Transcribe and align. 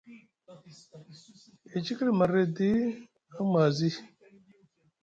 E 1.75 1.77
cikili 1.85 2.11
marɗi 2.19 2.39
edi 2.47 2.69
aŋ 3.37 3.45
mazi. 3.53 3.89